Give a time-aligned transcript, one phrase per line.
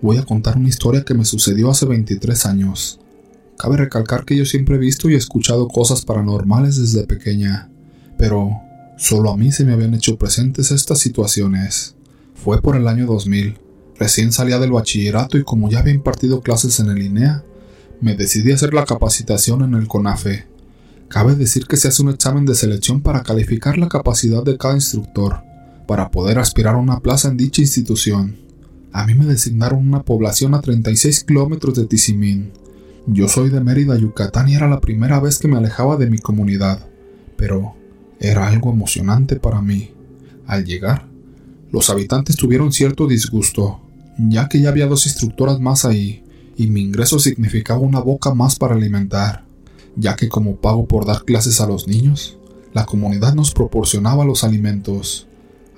[0.00, 3.00] voy a contar una historia que me sucedió hace 23 años.
[3.58, 7.70] Cabe recalcar que yo siempre he visto y escuchado cosas paranormales desde pequeña,
[8.16, 8.52] pero
[8.96, 11.96] solo a mí se me habían hecho presentes estas situaciones.
[12.34, 13.58] Fue por el año 2000.
[13.98, 17.42] Recién salía del bachillerato y como ya había impartido clases en el INEA,
[18.00, 20.46] me decidí a hacer la capacitación en el CONAFE.
[21.08, 24.74] Cabe decir que se hace un examen de selección para calificar la capacidad de cada
[24.74, 25.42] instructor,
[25.88, 28.47] para poder aspirar a una plaza en dicha institución.
[28.92, 32.52] A mí me designaron una población a 36 kilómetros de Tizimín.
[33.06, 36.18] Yo soy de Mérida, Yucatán y era la primera vez que me alejaba de mi
[36.18, 36.86] comunidad,
[37.36, 37.74] pero
[38.18, 39.90] era algo emocionante para mí.
[40.46, 41.06] Al llegar,
[41.70, 43.80] los habitantes tuvieron cierto disgusto,
[44.18, 46.24] ya que ya había dos instructoras más ahí,
[46.56, 49.44] y mi ingreso significaba una boca más para alimentar,
[49.96, 52.38] ya que como pago por dar clases a los niños,
[52.72, 55.28] la comunidad nos proporcionaba los alimentos.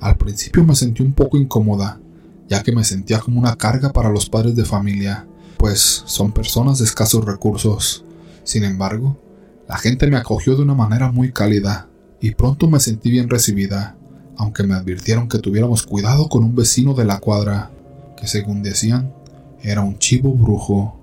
[0.00, 2.00] Al principio me sentí un poco incómoda,
[2.50, 6.78] ya que me sentía como una carga para los padres de familia, pues son personas
[6.78, 8.04] de escasos recursos.
[8.42, 9.22] Sin embargo,
[9.68, 11.88] la gente me acogió de una manera muy cálida,
[12.20, 13.96] y pronto me sentí bien recibida,
[14.36, 17.70] aunque me advirtieron que tuviéramos cuidado con un vecino de la cuadra,
[18.16, 19.14] que según decían,
[19.62, 20.98] era un chivo brujo.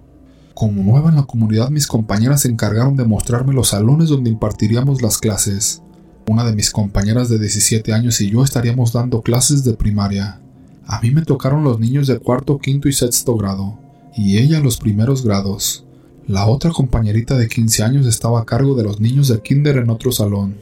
[0.54, 5.02] Como nueva en la comunidad, mis compañeras se encargaron de mostrarme los salones donde impartiríamos
[5.02, 5.82] las clases.
[6.28, 10.42] Una de mis compañeras de 17 años y yo estaríamos dando clases de primaria.
[10.90, 13.78] A mí me tocaron los niños de cuarto, quinto y sexto grado,
[14.16, 15.84] y ella los primeros grados.
[16.28, 19.90] La otra compañerita de 15 años estaba a cargo de los niños de kinder en
[19.90, 20.56] otro salón.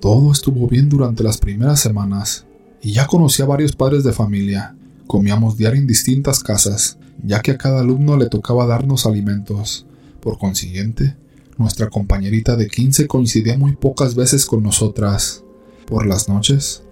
[0.00, 2.44] Todo estuvo bien durante las primeras semanas,
[2.82, 4.74] y ya conocí a varios padres de familia.
[5.06, 9.86] Comíamos diario en distintas casas, ya que a cada alumno le tocaba darnos alimentos.
[10.20, 11.16] Por consiguiente,
[11.56, 15.44] nuestra compañerita de 15 coincidía muy pocas veces con nosotras.
[15.86, 16.82] Por las noches,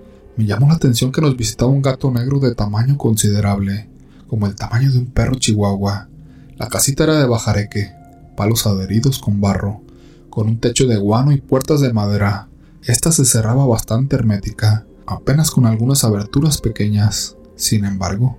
[0.40, 3.90] me llamó la atención que nos visitaba un gato negro de tamaño considerable,
[4.26, 6.08] como el tamaño de un perro chihuahua.
[6.56, 7.92] La casita era de bajareque,
[8.38, 9.82] palos adheridos con barro,
[10.30, 12.48] con un techo de guano y puertas de madera.
[12.82, 17.36] Esta se cerraba bastante hermética, apenas con algunas aberturas pequeñas.
[17.56, 18.38] Sin embargo,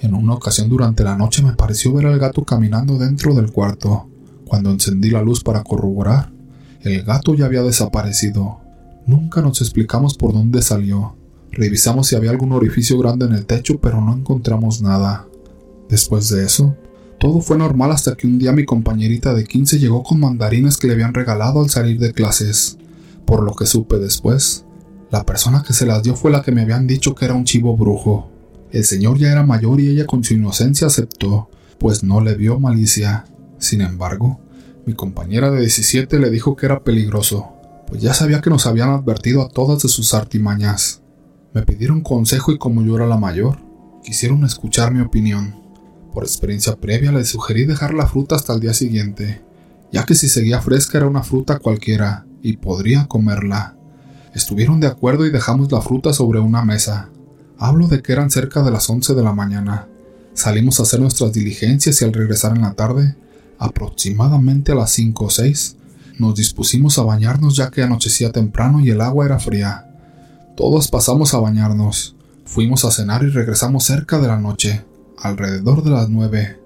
[0.00, 4.08] en una ocasión durante la noche me pareció ver al gato caminando dentro del cuarto.
[4.48, 6.32] Cuando encendí la luz para corroborar,
[6.80, 8.58] el gato ya había desaparecido.
[9.06, 11.14] Nunca nos explicamos por dónde salió.
[11.52, 15.26] Revisamos si había algún orificio grande en el techo, pero no encontramos nada.
[15.88, 16.76] Después de eso,
[17.18, 20.86] todo fue normal hasta que un día mi compañerita de 15 llegó con mandarines que
[20.86, 22.76] le habían regalado al salir de clases.
[23.24, 24.66] Por lo que supe después,
[25.10, 27.44] la persona que se las dio fue la que me habían dicho que era un
[27.44, 28.30] chivo brujo.
[28.70, 31.48] El señor ya era mayor y ella con su inocencia aceptó,
[31.78, 33.24] pues no le vio malicia.
[33.58, 34.40] Sin embargo,
[34.84, 37.48] mi compañera de 17 le dijo que era peligroso,
[37.86, 41.02] pues ya sabía que nos habían advertido a todas de sus artimañas.
[41.56, 43.56] Me pidieron consejo y como yo era la mayor,
[44.04, 45.54] quisieron escuchar mi opinión.
[46.12, 49.42] Por experiencia previa le sugerí dejar la fruta hasta el día siguiente,
[49.90, 53.74] ya que si seguía fresca era una fruta cualquiera y podría comerla.
[54.34, 57.08] Estuvieron de acuerdo y dejamos la fruta sobre una mesa.
[57.56, 59.88] Hablo de que eran cerca de las 11 de la mañana.
[60.34, 63.16] Salimos a hacer nuestras diligencias y al regresar en la tarde,
[63.58, 65.76] aproximadamente a las 5 o 6,
[66.18, 69.85] nos dispusimos a bañarnos ya que anochecía temprano y el agua era fría.
[70.56, 74.86] Todos pasamos a bañarnos, fuimos a cenar y regresamos cerca de la noche,
[75.18, 76.58] alrededor de las 9.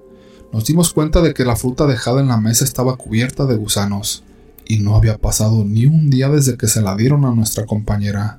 [0.53, 4.23] Nos dimos cuenta de que la fruta dejada en la mesa estaba cubierta de gusanos,
[4.65, 8.39] y no había pasado ni un día desde que se la dieron a nuestra compañera.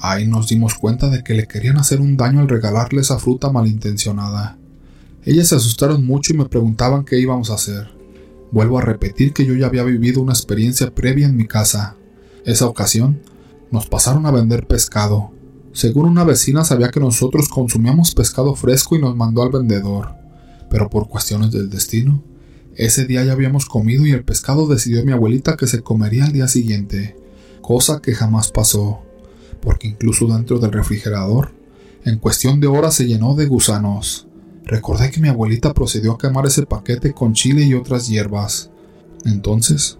[0.00, 3.52] Ahí nos dimos cuenta de que le querían hacer un daño al regalarle esa fruta
[3.52, 4.56] malintencionada.
[5.26, 7.90] Ellas se asustaron mucho y me preguntaban qué íbamos a hacer.
[8.50, 11.96] Vuelvo a repetir que yo ya había vivido una experiencia previa en mi casa.
[12.46, 13.20] Esa ocasión,
[13.76, 15.30] nos pasaron a vender pescado.
[15.72, 20.14] Según una vecina sabía que nosotros consumíamos pescado fresco y nos mandó al vendedor.
[20.68, 22.22] Pero por cuestiones del destino,
[22.74, 26.32] ese día ya habíamos comido y el pescado decidió mi abuelita que se comería al
[26.32, 27.16] día siguiente,
[27.62, 29.06] cosa que jamás pasó
[29.66, 31.50] porque incluso dentro del refrigerador,
[32.04, 34.28] en cuestión de horas se llenó de gusanos.
[34.64, 38.70] Recordé que mi abuelita procedió a quemar ese paquete con chile y otras hierbas.
[39.24, 39.98] Entonces,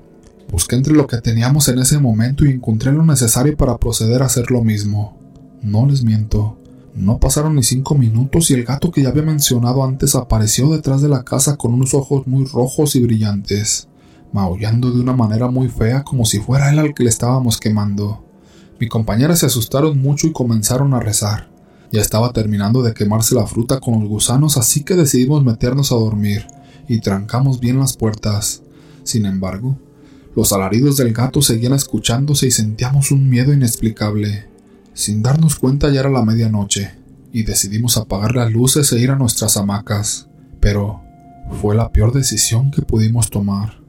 [0.51, 4.27] busqué entre lo que teníamos en ese momento y encontré lo necesario para proceder a
[4.27, 5.17] hacer lo mismo.
[5.63, 6.59] No les miento,
[6.97, 11.03] no pasaron ni cinco minutos y el gato que ya había mencionado antes apareció detrás
[11.03, 13.89] de la casa con unos ojos muy rojos y brillantes,
[14.33, 18.25] maullando de una manera muy fea como si fuera él al que le estábamos quemando.
[18.81, 21.51] Mi compañera se asustaron mucho y comenzaron a rezar.
[21.93, 25.97] Ya estaba terminando de quemarse la fruta con los gusanos, así que decidimos meternos a
[25.97, 26.47] dormir
[26.89, 28.63] y trancamos bien las puertas.
[29.05, 29.77] Sin embargo,
[30.37, 34.47] los alaridos del gato seguían escuchándose y sentíamos un miedo inexplicable.
[34.93, 36.91] Sin darnos cuenta ya era la medianoche,
[37.33, 40.29] y decidimos apagar las luces e ir a nuestras hamacas.
[40.61, 41.01] Pero
[41.63, 43.81] fue la peor decisión que pudimos tomar,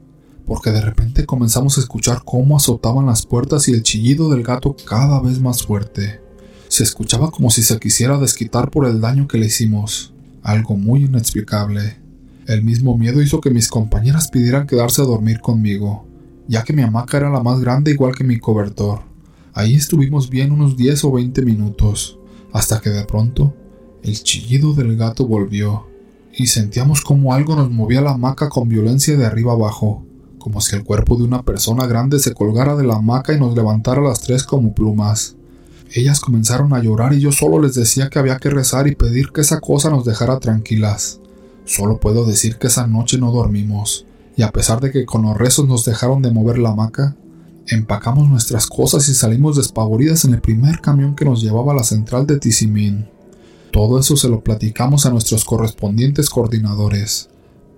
[0.46, 4.74] porque de repente comenzamos a escuchar cómo azotaban las puertas y el chillido del gato
[4.86, 6.22] cada vez más fuerte.
[6.68, 11.04] Se escuchaba como si se quisiera desquitar por el daño que le hicimos, algo muy
[11.04, 11.98] inexplicable.
[12.46, 16.07] El mismo miedo hizo que mis compañeras pidieran quedarse a dormir conmigo,
[16.48, 19.02] ya que mi hamaca era la más grande igual que mi cobertor.
[19.52, 22.18] Ahí estuvimos bien unos 10 o 20 minutos,
[22.52, 23.54] hasta que de pronto
[24.02, 25.86] el chillido del gato volvió,
[26.32, 30.04] y sentíamos como algo nos movía la hamaca con violencia de arriba abajo,
[30.38, 33.54] como si el cuerpo de una persona grande se colgara de la hamaca y nos
[33.54, 35.36] levantara las tres como plumas.
[35.92, 39.30] Ellas comenzaron a llorar y yo solo les decía que había que rezar y pedir
[39.32, 41.20] que esa cosa nos dejara tranquilas.
[41.64, 44.06] Solo puedo decir que esa noche no dormimos,
[44.38, 47.16] y a pesar de que con los rezos nos dejaron de mover la hamaca,
[47.66, 51.82] empacamos nuestras cosas y salimos despavoridas en el primer camión que nos llevaba a la
[51.82, 53.08] central de Tizimín.
[53.72, 57.30] Todo eso se lo platicamos a nuestros correspondientes coordinadores,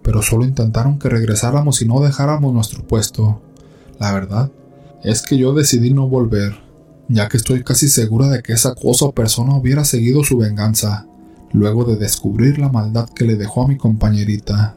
[0.02, 3.40] pero solo intentaron que regresáramos y no dejáramos nuestro puesto.
[3.98, 4.52] La verdad
[5.02, 6.58] es que yo decidí no volver,
[7.08, 11.06] ya que estoy casi segura de que esa cosa o persona hubiera seguido su venganza,
[11.52, 14.76] luego de descubrir la maldad que le dejó a mi compañerita.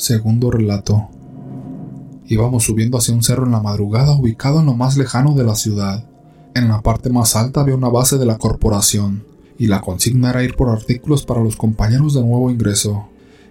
[0.00, 1.10] Segundo relato.
[2.26, 5.54] Íbamos subiendo hacia un cerro en la madrugada ubicado en lo más lejano de la
[5.54, 6.06] ciudad.
[6.54, 9.26] En la parte más alta había una base de la corporación,
[9.58, 13.08] y la consigna era ir por artículos para los compañeros de nuevo ingreso.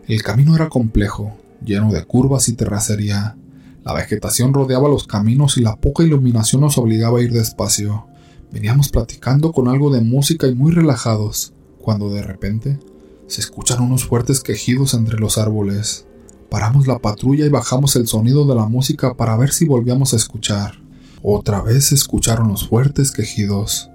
[0.07, 3.37] El camino era complejo, lleno de curvas y terracería.
[3.83, 8.07] La vegetación rodeaba los caminos y la poca iluminación nos obligaba a ir despacio.
[8.51, 12.79] Veníamos platicando con algo de música y muy relajados, cuando de repente
[13.27, 16.07] se escuchan unos fuertes quejidos entre los árboles.
[16.49, 20.17] Paramos la patrulla y bajamos el sonido de la música para ver si volvíamos a
[20.17, 20.79] escuchar.
[21.21, 23.89] Otra vez se escucharon los fuertes quejidos.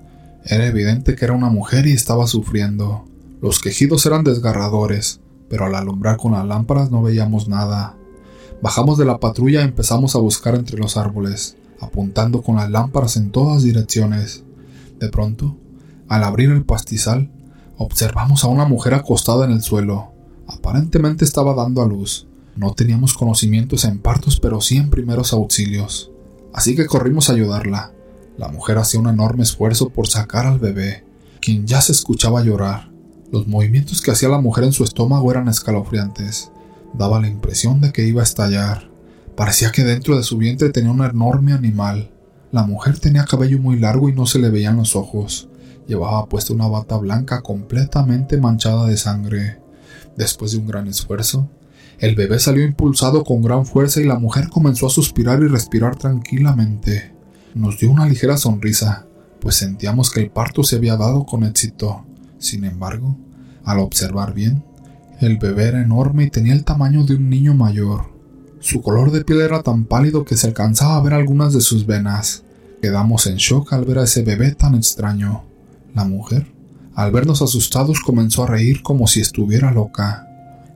[0.44, 3.06] Era evidente que era una mujer y estaba sufriendo.
[3.40, 7.96] Los quejidos eran desgarradores, pero al alumbrar con las lámparas no veíamos nada.
[8.62, 13.16] Bajamos de la patrulla y empezamos a buscar entre los árboles, apuntando con las lámparas
[13.16, 14.44] en todas direcciones.
[15.00, 15.56] De pronto,
[16.08, 17.32] al abrir el pastizal,
[17.78, 20.12] observamos a una mujer acostada en el suelo.
[20.46, 22.28] Aparentemente estaba dando a luz.
[22.56, 26.10] No teníamos conocimientos en partos, pero sí en primeros auxilios
[26.54, 27.92] así que corrimos a ayudarla.
[28.38, 31.04] La mujer hacía un enorme esfuerzo por sacar al bebé,
[31.40, 32.90] quien ya se escuchaba llorar.
[33.30, 36.50] Los movimientos que hacía la mujer en su estómago eran escalofriantes.
[36.94, 38.88] Daba la impresión de que iba a estallar.
[39.36, 42.12] Parecía que dentro de su vientre tenía un enorme animal.
[42.52, 45.48] La mujer tenía cabello muy largo y no se le veían los ojos.
[45.88, 49.58] Llevaba puesta una bata blanca completamente manchada de sangre.
[50.16, 51.48] Después de un gran esfuerzo,
[51.98, 55.96] el bebé salió impulsado con gran fuerza y la mujer comenzó a suspirar y respirar
[55.96, 57.14] tranquilamente.
[57.54, 59.06] Nos dio una ligera sonrisa,
[59.40, 62.04] pues sentíamos que el parto se había dado con éxito.
[62.38, 63.16] Sin embargo,
[63.64, 64.64] al observar bien,
[65.20, 68.12] el bebé era enorme y tenía el tamaño de un niño mayor.
[68.60, 71.86] Su color de piel era tan pálido que se alcanzaba a ver algunas de sus
[71.86, 72.42] venas.
[72.82, 75.44] Quedamos en shock al ver a ese bebé tan extraño.
[75.94, 76.52] La mujer,
[76.94, 80.28] al vernos asustados, comenzó a reír como si estuviera loca.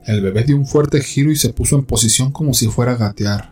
[0.05, 2.97] El bebé dio un fuerte giro y se puso en posición como si fuera a
[2.97, 3.51] gatear.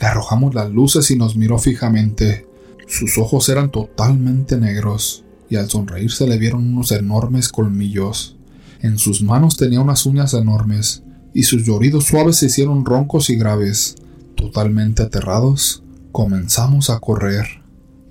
[0.00, 2.46] Le arrojamos las luces y nos miró fijamente.
[2.86, 8.36] Sus ojos eran totalmente negros, y al sonreír se le vieron unos enormes colmillos.
[8.80, 11.02] En sus manos tenía unas uñas enormes,
[11.34, 13.96] y sus lloridos suaves se hicieron roncos y graves.
[14.36, 17.46] Totalmente aterrados, comenzamos a correr.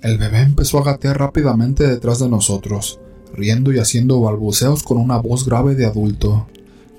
[0.00, 3.00] El bebé empezó a gatear rápidamente detrás de nosotros,
[3.34, 6.46] riendo y haciendo balbuceos con una voz grave de adulto.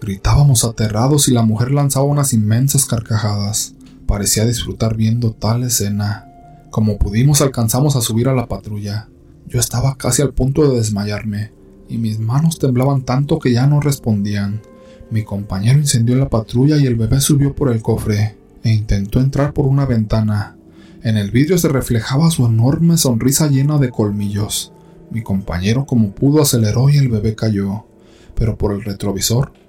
[0.01, 3.75] Gritábamos aterrados y la mujer lanzaba unas inmensas carcajadas.
[4.07, 6.27] Parecía disfrutar viendo tal escena.
[6.71, 9.09] Como pudimos alcanzamos a subir a la patrulla.
[9.45, 11.51] Yo estaba casi al punto de desmayarme,
[11.87, 14.63] y mis manos temblaban tanto que ya no respondían.
[15.11, 19.53] Mi compañero incendió la patrulla y el bebé subió por el cofre, e intentó entrar
[19.53, 20.57] por una ventana.
[21.03, 24.73] En el vidrio se reflejaba su enorme sonrisa llena de colmillos.
[25.11, 27.85] Mi compañero como pudo aceleró y el bebé cayó,
[28.33, 29.60] pero por el retrovisor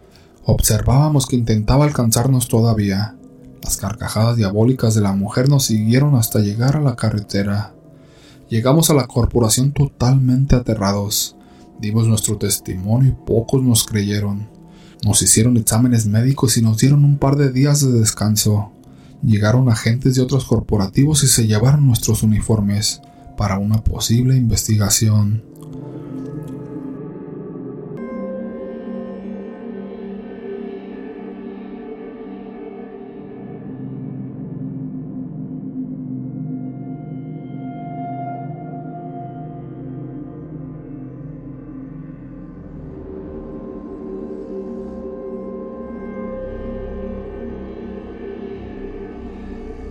[0.44, 3.16] Observábamos que intentaba alcanzarnos todavía.
[3.62, 7.75] Las carcajadas diabólicas de la mujer nos siguieron hasta llegar a la carretera.
[8.49, 11.37] Llegamos a la corporación totalmente aterrados.
[11.80, 14.49] Dimos nuestro testimonio y pocos nos creyeron.
[15.04, 18.72] Nos hicieron exámenes médicos y nos dieron un par de días de descanso.
[19.22, 23.00] Llegaron agentes de otros corporativos y se llevaron nuestros uniformes
[23.37, 25.51] para una posible investigación.